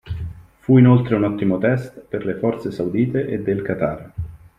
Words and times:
Fu 0.61 0.79
inoltre 0.79 1.13
un 1.13 1.23
ottimo 1.25 1.59
test 1.59 1.99
per 1.99 2.25
le 2.25 2.33
forze 2.39 2.71
saudite 2.71 3.27
e 3.27 3.39
del 3.43 3.61
Qatar. 3.61 4.11